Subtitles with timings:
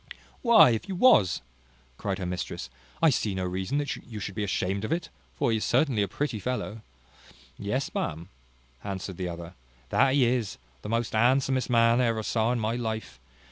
[0.41, 1.43] "Why, if you was,"
[1.99, 2.71] cries her mistress,
[3.03, 6.01] "I see no reason that you should be ashamed of it; for he is certainly
[6.01, 6.81] a pretty fellow."
[7.55, 8.29] "Yes, ma'am,"
[8.83, 9.53] answered the other,
[9.89, 13.19] "that he is, the most handsomest man I ever saw in my life.